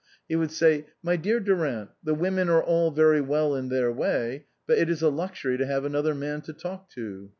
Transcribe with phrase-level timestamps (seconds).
[0.27, 4.47] He would say, "My dear Durant, the women are all very well in their way,
[4.65, 7.29] but it is a luxury to have another man to talk to."